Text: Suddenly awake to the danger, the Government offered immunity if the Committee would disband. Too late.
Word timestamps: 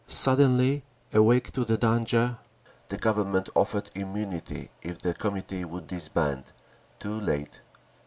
Suddenly 0.07 0.83
awake 1.13 1.51
to 1.51 1.63
the 1.63 1.77
danger, 1.77 2.39
the 2.89 2.97
Government 2.97 3.49
offered 3.53 3.91
immunity 3.93 4.71
if 4.81 4.97
the 4.97 5.13
Committee 5.13 5.63
would 5.63 5.85
disband. 5.85 6.51
Too 6.99 7.19
late. 7.21 7.61